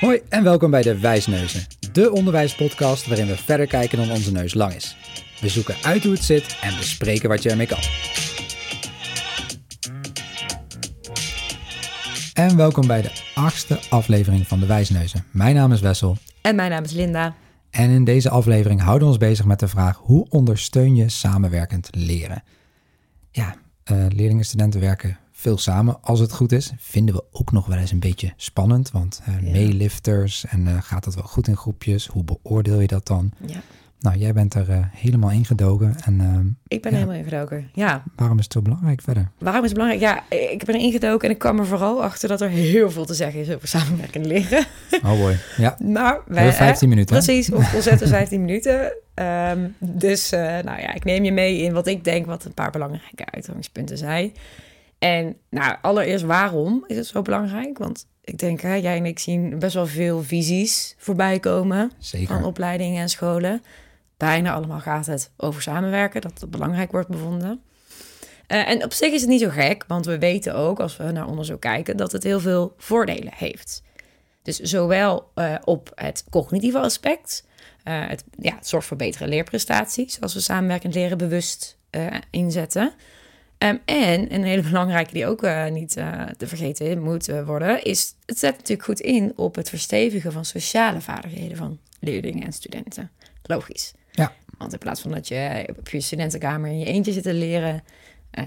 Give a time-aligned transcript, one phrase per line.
[0.00, 4.54] Hoi en welkom bij de Wijsneuzen, de onderwijspodcast waarin we verder kijken dan onze neus
[4.54, 4.96] lang is.
[5.40, 7.78] We zoeken uit hoe het zit en bespreken wat je ermee kan.
[12.34, 15.24] En welkom bij de achtste aflevering van de Wijsneuzen.
[15.30, 17.34] Mijn naam is Wessel En mijn naam is Linda.
[17.70, 21.88] en in deze aflevering houden we ons bezig met de vraag hoe ondersteun je samenwerkend
[21.90, 22.42] leren?
[23.30, 23.54] Ja,
[23.84, 26.72] eh, leerlingen en studenten werken veel samen als het goed is.
[26.78, 29.50] Vinden we ook nog wel eens een beetje spannend, want Ja.
[29.50, 32.06] meelifters en eh, gaat dat wel goed in groepjes?
[32.06, 33.32] Hoe beoordeel je dat dan?
[33.46, 33.60] Ja.
[34.00, 36.98] Nou, jij bent er eh, helemaal ingedogen en ehm, Ik ben Ja.
[36.98, 37.70] helemaal ingedoken.
[37.72, 39.30] Ja, waarom is het zo belangrijk verder?
[39.38, 40.14] waarom is het belangrijk?
[40.30, 43.04] Ja, ik ben er ingedoken en ik kwam er vooral achter dat er heel veel
[43.04, 44.64] te zeggen is over samenwerkend leren.
[45.04, 45.76] Oh boy, ja.
[45.78, 47.16] We hebben 15 minuten.
[47.16, 47.22] hè?
[47.22, 48.92] Precies, ontzettend 15 minuten.
[49.14, 52.70] Ehm, dus nou ja, ik neem je mee in wat ik denk wat een paar
[52.70, 54.32] belangrijke uitgangspunten zijn.
[55.00, 57.78] En nou, allereerst waarom is het zo belangrijk?
[57.78, 62.26] Want ik denk, hè, jij en ik zien best wel veel visies voorbij komen Zeker.
[62.26, 63.62] van opleidingen en scholen.
[64.16, 67.62] Bijna allemaal gaat het over samenwerken, dat het belangrijk wordt bevonden.
[68.46, 71.10] Eh, en op zich is het niet zo gek, want we weten ook, als we
[71.10, 73.82] naar onderzoek kijken, dat het heel veel voordelen heeft.
[74.42, 77.46] Dus zowel eh, op het cognitieve aspect,
[77.82, 81.78] eh, het, ja, het zorgt voor betere leerprestaties, als we samenwerkend leren bewust
[82.30, 82.92] inzetten.
[83.60, 87.84] Ehm, en een hele belangrijke die ook eh, niet eh, te vergeten moet eh, worden,
[87.84, 92.52] is het zet natuurlijk goed in op het verstevigen van sociale vaardigheden van leerlingen en
[92.52, 93.10] studenten.
[93.42, 93.92] Logisch.
[94.10, 94.32] Ja.
[94.58, 97.82] Want in plaats van dat je op je studentenkamer in je eentje zit te leren,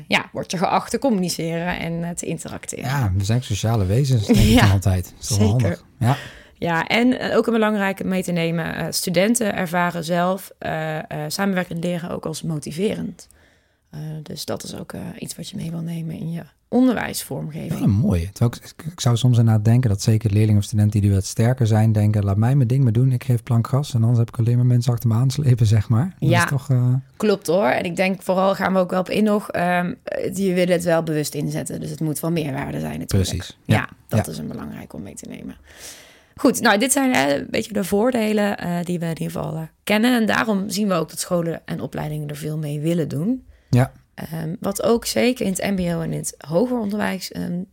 [0.08, 2.86] ja, word je geacht te communiceren en te interacteren.
[2.86, 5.04] Ja, we zijn sociale wezens, denk ik Ja, altijd.
[5.04, 5.62] Dat is toch wel zeker.
[5.64, 5.86] handig?
[6.00, 6.18] Ja,
[6.58, 10.52] Ja, en ook een belangrijke mee te nemen, studenten ervaren zelf
[11.28, 13.28] samenwerkend leren ook als motiverend.
[13.94, 17.86] Eh, dus dat is ook eh, iets wat je mee wil nemen in je onderwijsvormgeving.
[17.86, 18.30] mooie.
[18.32, 21.68] Terwijl ik, ik zou soms inderdaad denken dat zeker leerlingen of studenten die wat sterker
[21.68, 24.28] zijn, denken, laat mij mijn ding maar doen, ik geef plank gas en anders heb
[24.28, 26.16] ik alleen maar mensen achter me aanslepen, zeg maar.
[26.20, 26.44] Dat Ja.
[26.44, 26.70] is toch...
[26.70, 27.66] eh, Klopt hoor.
[27.66, 29.50] En ik denk vooral gaan we ook wel op in nog.
[29.50, 29.94] ehm,
[30.34, 31.80] je wil het wel bewust inzetten.
[31.80, 33.30] Dus het moet van meerwaarde zijn natuurlijk.
[33.30, 33.90] Precies, Ja, ja.
[34.08, 34.32] dat Ja.
[34.32, 35.56] is een belangrijk om mee te nemen.
[36.36, 40.20] Goed, nou dit zijn eh, een beetje de voordelen die we in ieder geval kennen.
[40.22, 43.46] En daarom zien we ook dat scholen en opleidingen er veel mee willen doen.
[43.74, 47.36] Ja, Ehm, wat ook zeker in het mbo en in het hoger onderwijs...
[47.36, 47.68] een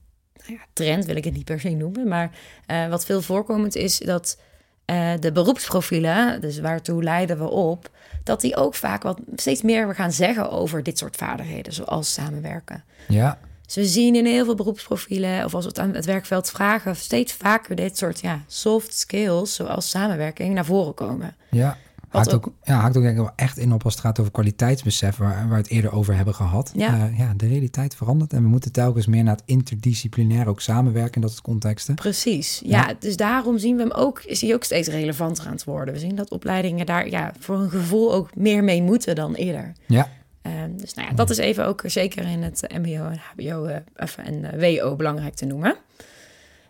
[0.47, 2.09] nou ja, trend wil ik het niet per se noemen...
[2.09, 2.31] maar
[2.67, 4.39] eh, wat veel voorkomend is dat
[4.85, 6.41] eh, de beroepsprofielen...
[6.41, 7.91] dus waartoe leiden we op...
[8.25, 11.73] dat die ook vaak wat steeds meer gaan zeggen over dit soort vaardigheden...
[11.73, 12.85] zoals samenwerken.
[13.09, 15.45] ja, Dus we zien in heel veel beroepsprofielen...
[15.45, 16.97] of als we het aan het werkveld vragen...
[16.97, 19.55] steeds vaker dit soort ja, soft skills...
[19.55, 21.37] zoals samenwerking naar voren komen.
[21.51, 21.77] ja.
[22.11, 24.33] Haakt ook, ja, haakt ook denk ik wel echt in op als het gaat over
[24.33, 26.73] kwaliteitsbesef, waar, waar we het eerder over hebben gehad.
[26.75, 26.95] Ja.
[26.95, 31.15] Eh, ja, de realiteit verandert en we moeten telkens meer naar het interdisciplinair ook samenwerken
[31.15, 31.95] in dat soort contexten.
[31.95, 32.95] Precies, ja, Ja.
[32.99, 35.95] Dus daarom zien we hem ook, is hij ook steeds relevanter aan het worden.
[35.95, 39.73] We zien dat opleidingen daar ja, voor een gevoel ook meer mee moeten dan eerder.
[39.87, 40.09] Ja,
[40.43, 44.09] Ehm, dus nou ja, dat is even ook zeker in het MBO en HBO eh,
[44.17, 45.77] en eh, WO belangrijk te noemen.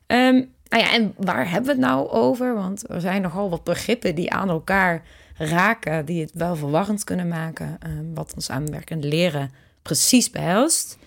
[0.06, 2.54] Ehm, nou ja, en waar hebben we het nou over?
[2.54, 5.02] Want er zijn nogal wat begrippen die aan elkaar
[5.34, 7.76] raken, die het wel verwarrend kunnen maken.
[7.80, 9.50] ehm, wat ons samenwerkend leren
[9.82, 10.98] precies behelst.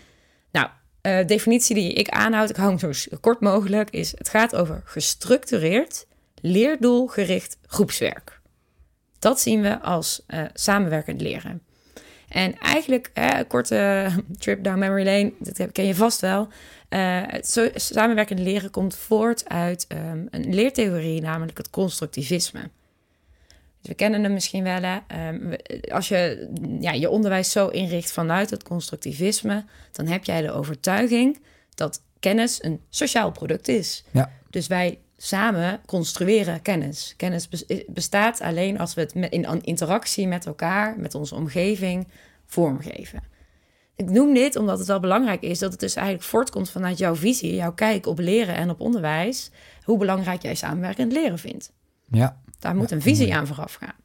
[0.52, 0.68] Nou,
[1.02, 4.81] eh definitie die ik aanhoud, ik hou hem zo kort mogelijk, is het gaat over
[4.85, 6.06] gestructureerd,
[6.41, 8.41] leerdoelgericht groepswerk.
[9.19, 11.62] Dat zien we als eh, samenwerkend leren.
[12.28, 16.47] En eigenlijk, een korte trip down memory lane, dat ken je vast wel.
[16.94, 22.62] Eh, het samenwerkend leren komt voort uit ehm, een leertheorie, namelijk het constructivisme.
[23.80, 24.81] Dus we kennen hem misschien wel.
[24.81, 24.98] Hè?
[25.08, 25.53] Ehm,
[25.92, 26.50] als je
[26.80, 31.40] ja, je onderwijs zo inricht vanuit het constructivisme, dan heb jij de overtuiging
[31.76, 34.03] dat kennis een sociaal product is.
[34.12, 37.14] ja, Dus wij samen construeren kennis.
[37.18, 42.08] Kennis bes- bestaat alleen als we het in interactie met elkaar, met onze omgeving,
[42.46, 43.33] vormgeven.
[43.96, 47.16] Ik noem dit omdat het wel belangrijk is dat het dus eigenlijk voortkomt vanuit jouw
[47.16, 49.52] visie, jouw kijk op leren en op onderwijs,
[49.84, 51.72] hoe belangrijk jij samenwerkend leren vindt.
[52.09, 52.41] ja.
[52.59, 53.96] Daar moet een visie aan vooraf gaan.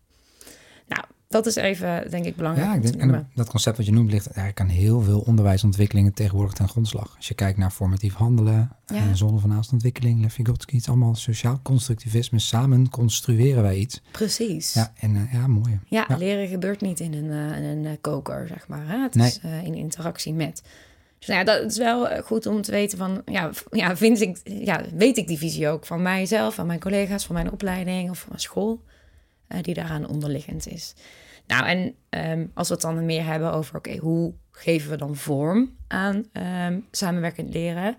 [0.87, 3.93] Nou, dat is even, denk ik, belangrijk Ja, ik denk, en dat concept wat je
[3.93, 7.15] noemt ligt eigenlijk aan heel veel onderwijsontwikkelingen tegenwoordig ten grondslag.
[7.17, 9.15] Als je kijkt naar formatief handelen, Ja.
[9.15, 12.39] zone van ontwikkeling, Lev Vygotsky, het allemaal sociaal constructivisme.
[12.39, 14.03] Samen construeren wij iets.
[14.13, 14.75] Precies.
[14.75, 15.81] Ja, en eh, ja, mooi.
[15.87, 16.17] Ja, Ja.
[16.17, 18.89] leren gebeurt niet in een, eh, in een eh, koker, zeg maar.
[18.89, 18.99] Hè?
[19.03, 19.27] Het Nee.
[19.27, 20.63] is in interactie met.
[21.19, 24.41] Dus nou ja, dat is wel goed om te weten van, ja, ja, vind ik,
[24.45, 28.19] ja, weet ik die visie ook van mijzelf, van mijn collega's, van mijn opleiding of
[28.19, 28.81] van mijn school,
[29.49, 30.95] eh, die daaraan onderliggend is.
[31.47, 35.17] Nou, en ehm, als we het dan meer hebben over, oké, hoe geven we dan
[35.17, 37.97] vorm aan ehm, samenwerkend leren?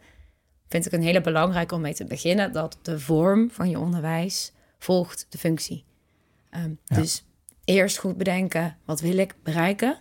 [0.70, 4.54] vind ik een hele belangrijke om mee te beginnen dat de vorm van je onderwijs
[4.80, 5.86] volgt de functie.
[6.52, 6.96] Um, Ja.
[6.96, 7.26] Dus
[7.64, 9.98] eerst goed bedenken, wat wil ik bereiken?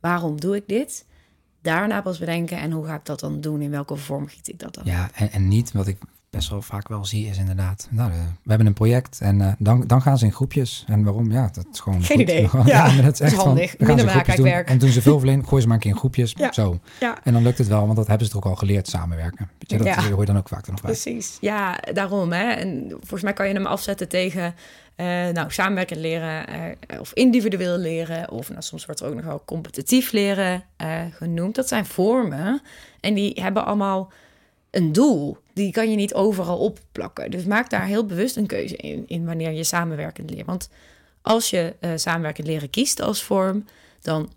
[0.00, 1.06] Waarom doe ik dit?
[1.62, 3.62] Daarna pas bedenken, en hoe ga ik dat dan doen?
[3.62, 4.84] In welke vorm giet ik dat dan?
[4.84, 5.98] Ja, en, en niet wat ik
[6.30, 9.52] best wel vaak wel zie is inderdaad, nou, de- we hebben een project en eh,
[9.58, 10.84] dan, dan gaan ze in groepjes.
[10.86, 11.30] En waarom?
[11.32, 12.28] Ja, dat is gewoon Geen goed.
[12.28, 12.48] idee.
[12.48, 13.70] Gewoon- Ja, maar dat is dat is echt van, handig.
[13.70, 13.76] ze
[14.42, 14.64] Minder.
[14.66, 16.52] En doen ze veel verleen, gooi ze maar een keer in groepjes, Ja.
[16.52, 16.80] zo.
[17.00, 17.18] Ja.
[17.24, 19.50] En dan lukt het wel, want dat hebben ze toch ook al geleerd, samenwerken.
[19.58, 20.90] Je, dat hoor je dan ook vaak er nog bij.
[20.90, 22.32] Precies, ja, daarom.
[22.32, 22.50] Hè.
[22.52, 24.54] En volgens mij kan je hem afzetten tegen
[24.94, 28.30] eh, nou, samenwerken leren eh, of individueel leren.
[28.30, 31.54] Of nou, soms wordt er ook nog wel competitief leren eh, genoemd.
[31.54, 32.60] Dat zijn vormen
[33.00, 34.12] en die hebben allemaal
[34.70, 35.38] een doel.
[35.60, 37.30] Die kan je niet overal opplakken.
[37.30, 40.46] Dus maak daar heel bewust een keuze in, in wanneer je samenwerkend leert.
[40.46, 40.68] Want
[41.22, 43.64] als je eh samenwerkend leren kiest als vorm,
[44.00, 44.32] dan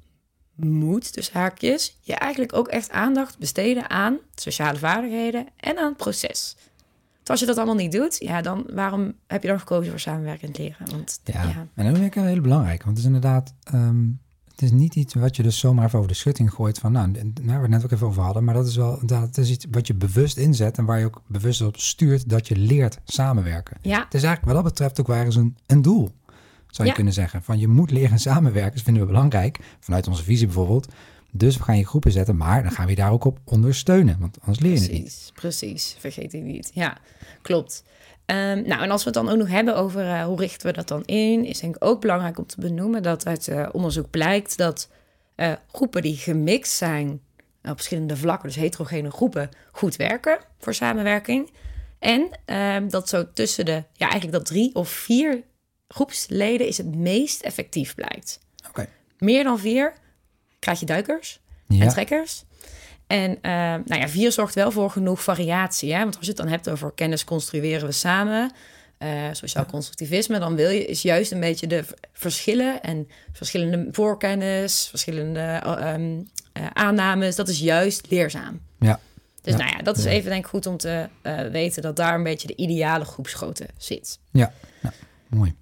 [0.56, 5.98] moet, dus haakjes, je eigenlijk ook echt aandacht besteden aan sociale vaardigheden en aan het
[5.98, 6.56] proces.
[7.14, 10.00] Want als je dat allemaal niet doet, ja, dan waarom heb je dan gekozen voor
[10.00, 10.92] samenwerkend leren?
[10.92, 12.84] Want Ja, ja, en dat vind ik wel heel belangrijk.
[12.84, 14.06] Want het is inderdaad, ehm,
[14.54, 17.12] het is niet iets wat je dus zomaar even over de schutting gooit van, nou,
[17.16, 19.38] en- waar we het net ook even over hadden, maar dat is wel, inderdaad, het
[19.38, 22.56] is iets wat je bewust inzet en waar je ook bewust op stuurt dat je
[22.56, 23.78] leert samenwerken.
[23.82, 26.10] ja, Het is eigenlijk wat dat betreft ook wel ergens een, een doel,
[26.68, 26.94] zou je Ja.
[26.94, 27.44] kunnen zeggen.
[27.44, 30.88] Van je moet leren samenwerken, dat vinden we belangrijk, vanuit onze visie bijvoorbeeld.
[31.32, 34.20] Dus we gaan je groepen zetten, maar dan gaan we je daar ook op ondersteunen,
[34.20, 35.02] want anders leer je het niet.
[35.02, 35.96] precies, precies.
[36.00, 36.72] Vergeet die niet.
[36.74, 36.98] Ja,
[37.42, 37.84] klopt.
[38.26, 40.74] Ehm, nou, en als we het dan ook nog hebben over eh, hoe richten we
[40.74, 44.10] dat dan in, is denk ik ook belangrijk om te benoemen dat uit eh, onderzoek
[44.10, 44.90] blijkt dat
[45.36, 47.22] eh, groepen die gemixt zijn
[47.64, 51.52] op verschillende vlakken, dus heterogene groepen, goed werken voor samenwerking.
[52.00, 55.44] En ehm, dat zo tussen de, ja, eigenlijk dat drie of vier
[55.88, 58.40] groepsleden is het meest effectief blijkt.
[58.68, 58.88] Oké.
[59.18, 59.94] Meer dan vier
[60.60, 62.44] krijg je duikers en Ja, trekkers.
[63.14, 63.52] En eh,
[63.86, 65.94] nou ja, vier zorgt wel voor genoeg variatie.
[65.94, 66.00] Hè?
[66.00, 68.52] Want als je het dan hebt over kennis construeren we samen,
[68.98, 71.84] eh, sociaal constructivisme, dan wil je is juist een beetje de
[72.14, 76.22] verschillen en verschillende voorkennis, verschillende eh, ehm,
[76.54, 77.36] eh, aannames.
[77.36, 78.62] Dat is juist leerzaam.
[78.80, 79.00] ja,
[79.42, 79.60] Dus Ja.
[79.60, 82.24] nou ja, dat is even denk ik goed om te eh, weten dat daar een
[82.24, 84.20] beetje de ideale groepsgrootte zit.
[84.32, 84.92] ja, ja,
[85.30, 85.56] mooi.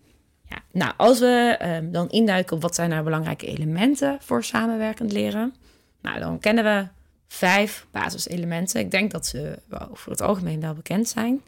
[0.50, 5.12] Ja, nou, als we ehm, dan induiken op wat zijn nou belangrijke elementen voor samenwerkend
[5.12, 5.56] leren,
[6.01, 6.88] nou, dan kennen we
[7.31, 8.80] vijf basiselementen.
[8.80, 11.42] Ik denk dat ze wel voor het algemeen wel bekend zijn.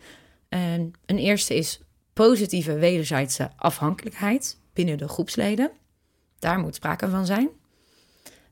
[0.50, 1.82] En een eerste is
[2.14, 5.72] positieve wederzijdse afhankelijkheid binnen de groepsleden.
[6.40, 7.50] Daar moet sprake van zijn.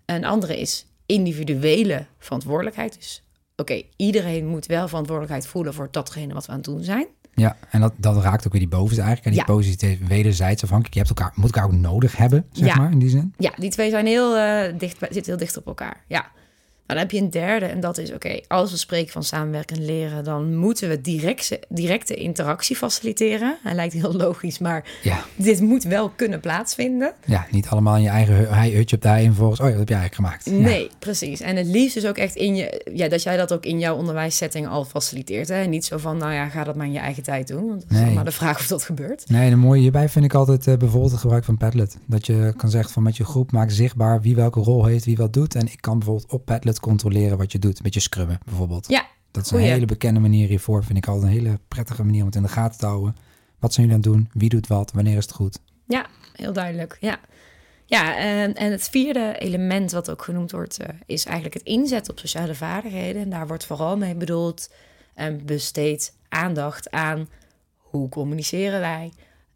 [0.06, 2.96] Een andere is individuele verantwoordelijkheid.
[2.96, 3.24] Dus
[3.56, 7.08] oké, iedereen moet wel verantwoordelijkheid voelen voor datgene wat we aan het doen zijn.
[7.36, 9.26] Ja, en dat, dat raakt ook weer die bovenste eigenlijk.
[9.26, 9.56] En die Ja.
[9.56, 10.94] positieve wederzijds afhankelijk.
[10.96, 12.76] Je hebt elkaar, moet elkaar ook nodig hebben, zeg Ja.
[12.76, 13.34] maar, in die zin.
[13.38, 16.04] Ja, die twee zijn heel, eh, dicht, zitten heel dicht op elkaar.
[16.08, 16.32] Ja.
[16.92, 19.76] Maar dan heb je een derde en dat is, oké, als we spreken van samenwerken
[19.78, 23.58] en leren, dan moeten we directe, directe interactie faciliteren.
[23.64, 27.14] Hij lijkt heel logisch, maar Ja, dit moet wel kunnen plaatsvinden.
[27.26, 29.72] ja, niet allemaal in je eigen hij hutje op de hei en volgens, oh ja,
[29.72, 30.62] dat heb jij eigenlijk gemaakt.
[30.62, 30.68] Ja.
[30.70, 31.40] Nee, precies.
[31.40, 33.96] En het liefst is ook echt in je, ja, dat jij dat ook in jouw
[33.96, 35.48] onderwijssetting al faciliteert.
[35.48, 35.56] Hè?
[35.62, 37.68] En niet zo van, nou ja, ga dat maar in je eigen tijd doen.
[37.68, 38.14] Want dat is Nee.
[38.14, 39.30] maar de vraag of dat gebeurt.
[39.30, 41.98] Nee, de mooie hierbij vind ik altijd eh, bijvoorbeeld het gebruik van Padlet.
[42.06, 45.18] Dat je kan zeggen van met je groep maak zichtbaar wie welke rol heeft, wie
[45.18, 45.56] wat doet.
[45.56, 47.78] En ik kan bijvoorbeeld op Padlet controleren wat je doet.
[47.78, 48.88] Een beetje scrubben bijvoorbeeld.
[48.88, 50.84] Ja, dat is een hele bekende manier hiervoor.
[50.84, 53.16] Vind ik altijd een hele prettige manier om het in de gaten te houden.
[53.60, 54.42] Wat zijn jullie aan het doen?
[54.42, 54.92] Wie doet wat?
[54.92, 55.60] Wanneer is het goed?
[55.88, 56.98] Ja, heel duidelijk.
[57.00, 57.20] Ja,
[57.86, 62.12] ja en, en het vierde element wat ook genoemd wordt, eh, is eigenlijk het inzetten
[62.12, 63.22] op sociale vaardigheden.
[63.22, 64.74] En daar wordt vooral mee bedoeld
[65.14, 67.30] en besteed aandacht aan
[67.78, 69.12] hoe communiceren wij,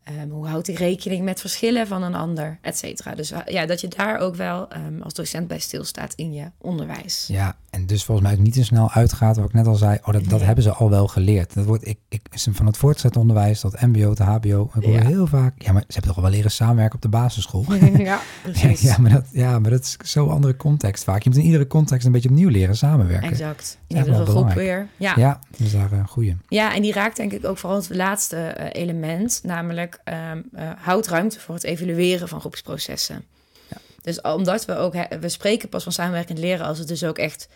[0.05, 3.15] Ehm, hoe houdt hij rekening met verschillen van een ander, et cetera.
[3.15, 6.51] Dus eh, ja, dat je daar ook wel ehm, als docent bij stilstaat in je
[6.57, 7.25] onderwijs.
[7.27, 9.97] Ja, en dus volgens mij ook niet te snel uitgaat, wat ik net al zei.
[10.01, 10.43] Oh, dat, dat Nee.
[10.43, 11.53] hebben ze al wel geleerd.
[11.53, 14.69] Dat wordt, ik, ik, is van het voortgezet onderwijs tot mbo tot hbo.
[14.75, 15.05] Ik hoor Ja.
[15.05, 17.65] heel vaak, ja, maar ze hebben toch wel leren samenwerken op de basisschool.
[17.97, 18.81] ja, precies.
[18.81, 21.21] Ja, maar dat, ja, maar dat is zo'n andere context vaak.
[21.23, 23.29] Je moet in iedere context een beetje opnieuw leren samenwerken.
[23.29, 23.77] Exact.
[23.87, 24.87] In iedere groep weer.
[24.97, 25.13] Ja.
[25.15, 26.37] Ja, dus daar een goeie.
[26.47, 30.71] Ja, en die raakt denk ik ook vooral het laatste eh, element, namelijk ehm eh,
[30.77, 33.25] houd ruimte voor het evalueren van groepsprocessen.
[34.01, 37.47] Dus omdat we ook, we spreken pas van samenwerkend leren als het dus ook echt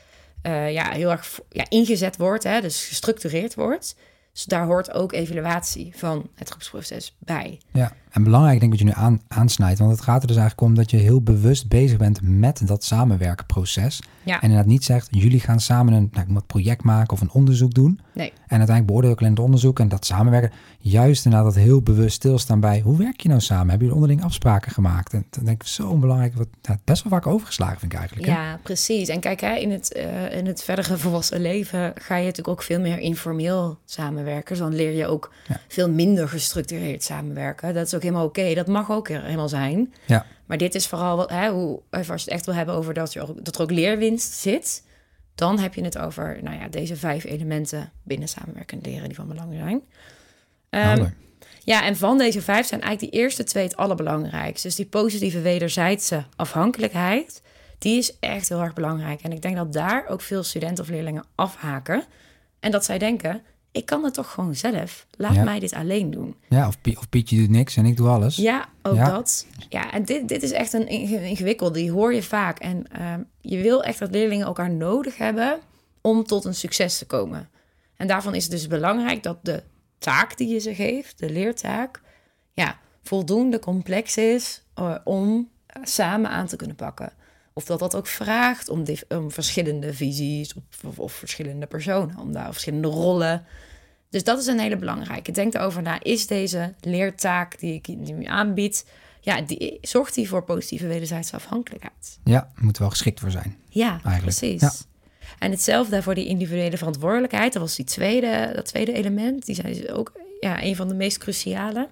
[0.42, 3.96] eh, ja, heel erg ja, ingezet wordt, hè, dus gestructureerd wordt.
[4.34, 7.60] Dus daar hoort ook evaluatie van het groepsproces bij.
[7.72, 10.38] Ja, En belangrijk denk ik wat je nu aan, aansnijdt, want het gaat er dus
[10.38, 14.02] eigenlijk om dat je heel bewust bezig bent met dat samenwerkenproces.
[14.24, 14.36] Ja.
[14.36, 18.00] En inderdaad niet zegt, jullie gaan samen een nou, project maken of een onderzoek doen.
[18.14, 18.28] Nee.
[18.30, 20.52] En uiteindelijk beoordeel ik alleen het onderzoek en dat samenwerken.
[20.80, 23.70] Juist inderdaad dat heel bewust stilstaan bij, hoe werk je nou samen?
[23.70, 25.14] Hebben jullie onderling afspraken gemaakt?
[25.14, 28.28] En dan denk ik, zo belangrijk, wat ja, best wel vaak overgeslagen vind ik eigenlijk.
[28.28, 28.34] hè?
[28.34, 29.08] Ja, precies.
[29.08, 32.64] En kijk, hè, in, het, eh, in het verdere volwassen leven ga je natuurlijk ook
[32.64, 34.48] veel meer informeel samenwerken.
[34.50, 35.60] Dus dan leer je ook Ja.
[35.68, 37.74] veel minder gestructureerd samenwerken.
[37.74, 38.54] Dat is ook helemaal oké.
[38.54, 39.94] Dat mag ook helemaal zijn.
[40.06, 40.26] Ja.
[40.46, 42.94] Maar dit is vooral wat, hè, hoe, even als je het echt wil hebben over
[42.94, 44.84] dat, je dat er ook leerwinst zit.
[45.36, 49.28] Dan heb je het over nou ja, deze vijf elementen binnen samenwerkend leren die van
[49.28, 49.82] belang zijn.
[50.70, 51.14] Ehm, Helder.
[51.64, 54.68] ja, en van deze vijf zijn eigenlijk die eerste twee het allerbelangrijkste.
[54.68, 57.42] Dus die positieve wederzijdse afhankelijkheid,
[57.78, 59.22] die is echt heel erg belangrijk.
[59.22, 62.04] En ik denk dat daar ook veel studenten of leerlingen afhaken.
[62.60, 65.06] En dat zij denken, ik kan het toch gewoon zelf.
[65.12, 65.44] Laat Ja.
[65.44, 66.36] mij dit alleen doen.
[66.50, 68.36] Ja, of, of Pietje doet niks en ik doe alles.
[68.36, 69.10] Ja, ook Ja.
[69.10, 69.46] dat.
[69.70, 72.60] Ja, en dit, dit is echt een inge- ingewikkelde, die hoor je vaak.
[72.60, 75.60] En ehm, je wil echt dat leerlingen elkaar nodig hebben
[76.02, 77.50] om tot een succes te komen.
[77.96, 79.64] En daarvan is het dus belangrijk dat de
[79.98, 82.02] taak die je ze geeft, de leertaak,
[82.54, 85.50] ja, voldoende complex is eh, om
[85.84, 87.14] samen aan te kunnen pakken.
[87.54, 92.34] Of dat dat ook vraagt om, om verschillende visies of, of, of verschillende personen, om
[92.34, 93.46] daar verschillende rollen.
[94.10, 95.32] Dus dat is een hele belangrijke.
[95.32, 98.86] Denk erover na, is deze leertaak die ik ik aanbied,
[99.22, 102.20] ja, die, zorgt die voor positieve wederzijdse afhankelijkheid?
[102.24, 103.58] Ja, we moeten wel geschikt voor zijn.
[103.70, 104.62] Ja, Eigenlijk, precies.
[104.62, 104.72] ja.
[105.40, 107.54] En hetzelfde voor die individuele verantwoordelijkheid.
[107.54, 109.46] Dat was die tweede, dat tweede element.
[109.46, 111.90] Die zijn ook ja, een van de meest cruciale.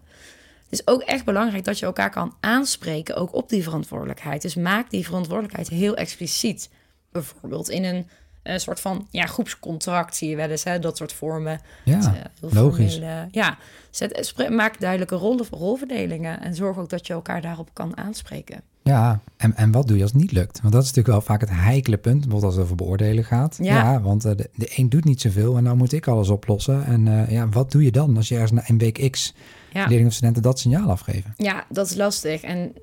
[0.70, 4.42] Het is ook echt belangrijk dat je elkaar kan aanspreken, ook op die verantwoordelijkheid.
[4.42, 6.70] Dus maak die verantwoordelijkheid heel expliciet.
[7.12, 8.08] Bijvoorbeeld in een,
[8.44, 11.62] een soort van ja, groepscontract zie je wel eens, hè, dat soort vormen.
[11.86, 12.94] Ja, eh, logisch.
[12.94, 13.58] formele- ja,
[13.90, 18.62] zet, maak duidelijke rollen, rolverdelingen en zorg ook dat je elkaar daarop kan aanspreken.
[18.88, 20.62] Ja, en, en wat doe je als het niet lukt?
[20.62, 23.58] Want dat is natuurlijk wel vaak het heikele punt, bijvoorbeeld als het over beoordelen gaat.
[23.62, 24.02] Ja.
[24.02, 26.86] want eh, de, de een doet niet zoveel en nou moet ik alles oplossen.
[26.86, 29.34] En eh, ja, wat doe je dan als je ergens na een week X
[29.74, 29.80] Ja.
[29.82, 31.34] leerlingen of studenten dat signaal afgeven?
[31.38, 32.42] Ja, dat is lastig.
[32.42, 32.74] En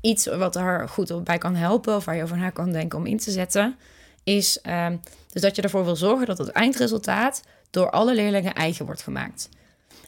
[0.00, 2.98] iets wat daar goed op bij kan helpen, of waar je over na kan denken
[2.98, 3.76] om in te zetten,
[4.22, 4.96] is ehm,
[5.32, 9.48] dus dat je ervoor wil zorgen dat het eindresultaat door alle leerlingen eigen wordt gemaakt.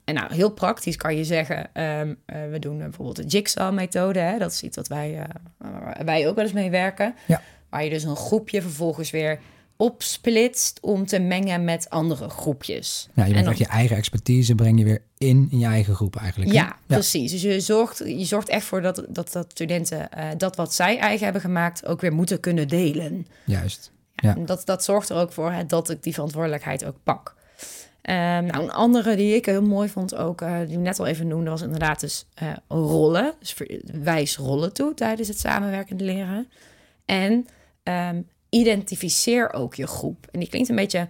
[0.06, 4.18] En nou, heel praktisch kan je zeggen, ehm, eh, we doen bijvoorbeeld de Jigsaw-methode.
[4.18, 4.38] Hè?
[4.38, 5.24] Dat is iets wat wij, eh,
[5.58, 7.14] waar wij ook wel eens mee werken.
[7.26, 7.42] Ja.
[7.70, 9.38] Waar je dus een groepje vervolgens weer
[9.76, 13.08] opsplitst om te mengen met andere groepjes.
[13.14, 15.94] Ja, je En bent dan- je eigen expertise breng je weer in, in je eigen
[15.94, 16.52] groep eigenlijk.
[16.52, 17.30] ja, precies.
[17.30, 20.98] Dus je zorgt, je zorgt echt voor dat, dat, dat studenten eh, dat wat zij
[20.98, 23.26] eigen hebben gemaakt ook weer moeten kunnen delen.
[23.44, 23.90] Juist.
[24.14, 24.34] Ja.
[24.34, 27.34] Dat, dat zorgt er ook voor hè, dat ik die verantwoordelijkheid ook pak.
[28.06, 31.06] Ehm, nou, een andere die ik heel mooi vond ook, eh, die ik net al
[31.06, 33.34] even noemde, was inderdaad dus eh, rollen.
[33.38, 33.56] Dus
[34.02, 36.48] wijs rollen toe tijdens het samenwerkend leren.
[37.04, 37.46] En
[37.82, 40.26] ehm, identificeer ook je groep.
[40.30, 41.08] En die klinkt een beetje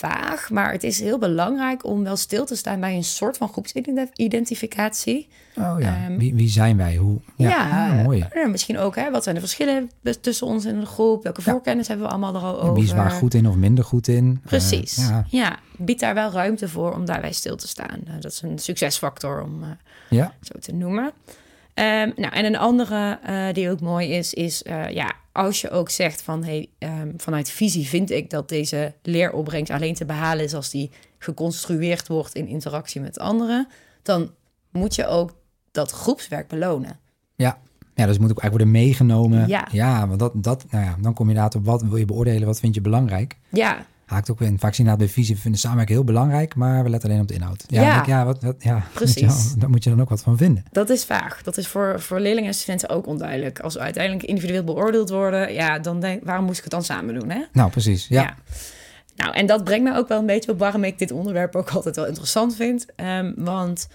[0.00, 3.48] vaag, maar het is heel belangrijk om wel stil te staan bij een soort van
[3.48, 5.28] groepsidentificatie.
[5.58, 6.96] Oh ja, Ehm, wie, wie zijn wij?
[6.96, 7.18] Hoe?
[7.36, 8.26] Ja, Ja, ah, mooi.
[8.34, 9.90] ja, misschien ook, hè, wat zijn de verschillen
[10.20, 11.22] tussen ons en de groep?
[11.22, 11.50] Welke Ja.
[11.50, 12.74] voorkennis hebben we allemaal er al over?
[12.74, 14.38] Wie is waar goed in of minder goed in?
[14.42, 14.96] Eh, Precies.
[14.96, 15.24] ja.
[15.28, 15.58] ja.
[15.76, 18.00] bied daar wel ruimte voor om daarbij stil te staan.
[18.06, 19.68] Eh, dat is een succesfactor om eh,
[20.08, 21.12] ja, zo te noemen.
[21.74, 25.70] Ehm, nou, en een andere eh, die ook mooi is, is eh, ja, als je
[25.70, 30.44] ook zegt van hey, ehm, vanuit visie vind ik dat deze leeropbrengst alleen te behalen
[30.44, 33.68] is als die geconstrueerd wordt in interactie met anderen,
[34.02, 34.30] dan
[34.70, 35.34] moet je ook
[35.70, 36.98] dat groepswerk belonen.
[37.36, 37.58] ja.
[37.94, 39.48] Ja, dus het moet ook eigenlijk worden meegenomen.
[39.48, 39.68] Ja.
[39.72, 42.46] ja want dat, dat, nou ja, dan kom je inderdaad op wat wil je beoordelen,
[42.46, 43.36] wat vind je belangrijk.
[43.48, 44.58] Ja, Haakt ook in.
[44.58, 47.22] Vaak zien we inderdaad bij visie, we vinden samenwerken heel belangrijk, maar we letten alleen
[47.22, 47.64] op de inhoud.
[47.66, 47.94] Ja, Ja.
[47.94, 49.14] denk ja, wat, wat, ja Precies.
[49.20, 50.64] je wel, daar moet je dan ook wat van vinden.
[50.72, 51.42] Dat is vaag.
[51.42, 53.60] Dat is voor, voor leerlingen en studenten ook onduidelijk.
[53.60, 57.14] Als we uiteindelijk individueel beoordeeld worden, ja, dan denk waarom moest ik het dan samen
[57.20, 57.44] doen, hè?
[57.52, 58.08] Nou, precies.
[58.08, 58.34] Ja,
[59.16, 61.70] Nou, en dat brengt me ook wel een beetje op waarom ik dit onderwerp ook
[61.70, 62.86] altijd wel interessant vind.
[62.96, 63.88] Ehm, want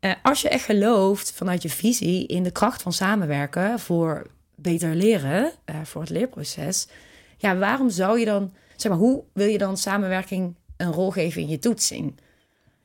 [0.00, 4.94] eh, als je echt gelooft vanuit je visie in de kracht van samenwerken voor beter
[4.94, 6.88] leren, eh, voor het leerproces,
[7.36, 11.42] ja, waarom zou je dan, zeg maar, hoe wil je dan samenwerking een rol geven
[11.42, 12.14] in je toetsing?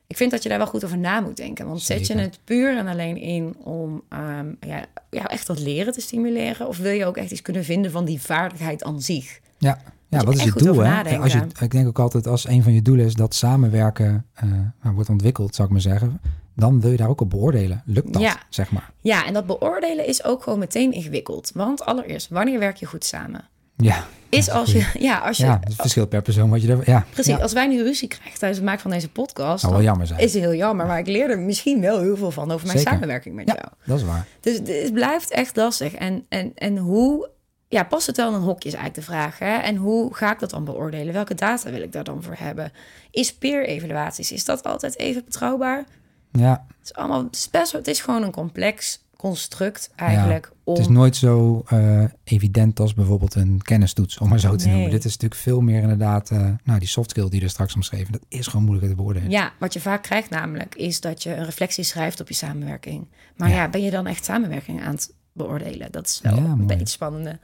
[0.06, 1.66] Ik vind dat je daar wel goed over na moet denken.
[1.66, 5.92] Want zet je het puur en alleen in om ehm, ja, ja, echt dat leren
[5.92, 6.68] te stimuleren?
[6.68, 9.40] Of wil je ook echt iets kunnen vinden van die vaardigheid aan zich?
[9.58, 9.78] ja.
[10.08, 10.78] ja wat is je doel?
[10.78, 11.18] Hè?
[11.18, 14.50] Als je, ik denk ook altijd, als een van je doelen is dat samenwerken eh,
[14.82, 16.20] nou, wordt ontwikkeld, zou ik maar zeggen,
[16.56, 17.82] dan wil je daar ook op beoordelen.
[17.86, 18.36] Lukt dat, Ja.
[18.48, 18.90] zeg maar.
[19.00, 21.50] Ja, en dat beoordelen is ook gewoon meteen ingewikkeld.
[21.54, 23.48] Want allereerst, wanneer werk je goed samen?
[23.82, 26.90] Ja, is als je, ja, als je, ja, het verschilt per persoon wat je er...
[26.90, 27.38] Ja, precies, ja.
[27.42, 30.20] als wij nu ruzie krijgen tijdens het maken van deze podcast, wel dan jammer zijn.
[30.20, 32.92] is heel jammer, maar ik leer er misschien wel heel veel van over mijn Zeker.
[32.92, 33.54] samenwerking met Ja.
[33.54, 33.68] jou.
[33.84, 34.26] Dat is waar.
[34.40, 35.94] Dus het- blijft echt lastig.
[35.94, 37.28] En, en, en hoe,
[37.68, 39.38] ja, past het wel in een hokje is eigenlijk de vraag.
[39.38, 39.56] Hè?
[39.56, 41.12] En hoe ga ik dat dan beoordelen?
[41.14, 42.72] Welke data wil ik daar dan voor hebben?
[43.10, 45.84] Is peer-evaluaties, is dat altijd even betrouwbaar?
[46.32, 50.52] Ja, Het is allemaal het is best, wel- het is gewoon een complex construct eigenlijk.
[50.64, 54.64] om, het is nooit zo eh, evident als bijvoorbeeld een kennistoets, om maar zo te
[54.64, 54.72] Nee.
[54.74, 54.90] noemen.
[54.90, 58.12] Dit is natuurlijk veel meer inderdaad, eh, nou die soft skill die er straks omschreven,
[58.12, 59.30] dat is gewoon moeilijker te beoordelen.
[59.30, 63.08] Ja, wat je vaak krijgt namelijk, is dat je een reflectie schrijft op je samenwerking.
[63.36, 63.54] Maar Ja.
[63.54, 65.92] ja, ben je dan echt samenwerking aan het beoordelen?
[65.92, 67.38] Dat is wel Ja, een beetje spannende.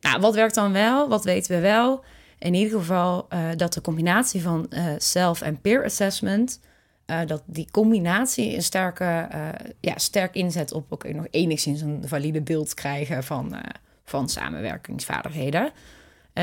[0.00, 1.08] Nou, wat werkt dan wel?
[1.08, 2.04] Wat weten we wel?
[2.38, 4.66] In ieder geval eh, dat de combinatie van
[4.98, 6.60] self- en peer assessment...
[7.06, 9.48] eh, dat die combinatie een sterke, eh,
[9.80, 13.60] ja, sterk inzet op ook nog enigszins een valide beeld krijgen van, eh,
[14.04, 15.70] van samenwerkingsvaardigheden.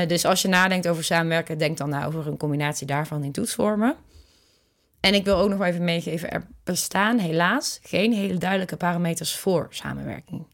[0.06, 3.96] Dus als je nadenkt over samenwerken, denk dan na over een combinatie daarvan in toetsvormen.
[5.00, 9.66] En ik wil ook nog even meegeven, er bestaan helaas geen hele duidelijke parameters voor
[9.70, 10.46] samenwerking.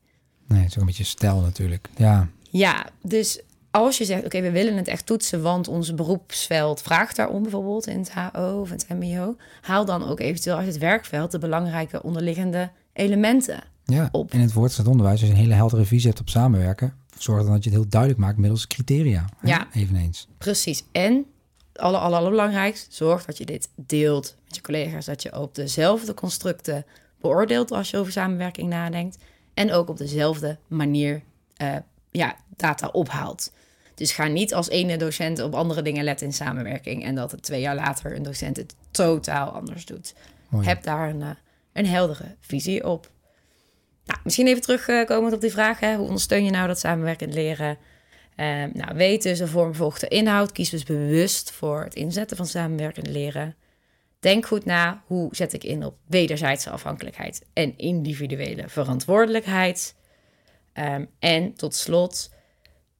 [0.47, 1.89] Nee, het is ook een beetje stijl natuurlijk.
[1.97, 6.83] Ja, Ja, dus als je zegt, oké, we willen het echt toetsen, want ons beroepsveld
[6.83, 10.79] vraagt daarom bijvoorbeeld in het HO of het MBO, haal dan ook eventueel uit het
[10.79, 13.61] werkveld de belangrijke onderliggende elementen.
[13.85, 14.09] ja.
[14.13, 14.33] Op.
[14.33, 17.53] in het voortgezet onderwijs, als je een hele heldere visie hebt op samenwerken, zorg dan
[17.53, 19.29] dat je het heel duidelijk maakt middels criteria.
[19.39, 19.69] hè, Ja.
[19.73, 20.29] Eveneens.
[20.39, 20.85] Precies.
[20.93, 21.27] En
[21.75, 25.05] alle, alle, allerbelangrijkst, zorg dat je dit deelt met je collega's.
[25.05, 26.85] Dat je op dezelfde constructen
[27.21, 29.17] beoordeelt als je over samenwerking nadenkt.
[29.55, 31.23] En ook op dezelfde manier
[31.57, 31.77] eh,
[32.19, 33.53] ja, data ophaalt.
[33.95, 37.05] Dus ga niet als ene docent op andere dingen letten in samenwerking.
[37.05, 40.15] En dat het twee jaar later een docent het totaal anders doet.
[40.49, 40.67] Mooi.
[40.67, 41.31] Heb daar een, eh,
[41.73, 43.11] een heldere visie op.
[44.05, 45.81] Nou, misschien even terugkomend op die vraag.
[45.81, 45.97] Hè.
[45.97, 47.79] Hoe ondersteun je nou dat samenwerkend leren?
[48.37, 50.53] Ehm, nou, weet dus de vorm volgt de inhoud.
[50.53, 53.57] Kies dus bewust voor het inzetten van samenwerkend leren.
[54.21, 59.95] Denk goed na, hoe zet ik in op wederzijdse afhankelijkheid en individuele verantwoordelijkheid.
[60.79, 62.31] Ehm, en tot slot,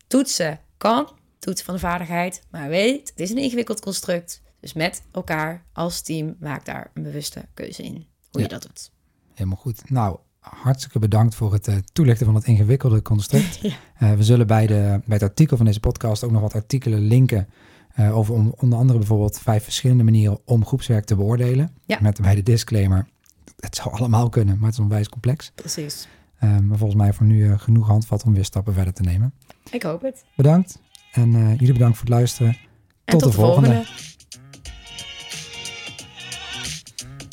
[0.07, 1.09] toetsen kan,
[1.39, 4.43] toetsen van de vaardigheid, maar weet, het is een ingewikkeld construct.
[4.61, 8.91] Dus met elkaar als team maak daar een bewuste keuze in, hoe je dat doet.
[9.35, 9.91] Helemaal goed.
[9.91, 13.59] Nou, hartstikke bedankt voor het eh, toelichten van het ingewikkelde construct.
[13.63, 13.75] Ja.
[13.99, 17.01] Eh, we zullen bij, de, bij het artikel van deze podcast ook nog wat artikelen
[17.01, 17.49] linken.
[17.95, 21.75] eh, over om, onder andere bijvoorbeeld vijf verschillende manieren om groepswerk te beoordelen.
[21.87, 21.99] Ja.
[22.01, 23.09] Met bij de disclaimer,
[23.57, 25.53] het zou allemaal kunnen, maar het is onwijs complex.
[25.55, 26.09] Precies.
[26.39, 29.33] Eh, maar volgens mij voor nu eh, genoeg handvat om weer stappen verder te nemen.
[29.71, 30.25] Ik hoop het.
[30.35, 30.81] Bedankt
[31.13, 32.57] en eh, jullie bedankt voor het luisteren.
[33.05, 33.85] En Tot de volgende.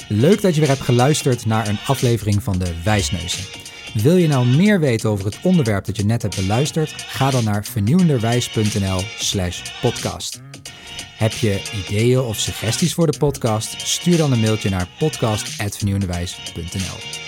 [0.08, 3.44] Leuk dat je weer hebt geluisterd naar een aflevering van de Wijsneuzen.
[3.94, 6.91] Wil je nou meer weten over het onderwerp dat je net hebt beluisterd?
[6.91, 10.41] Ga dan naar vernieuwenderwijs.nl slash podcast.
[11.18, 13.88] Heb je ideeën of suggesties voor de podcast?
[13.88, 17.25] Stuur dan een mailtje naar podcast.vernieuwenderwijs.nl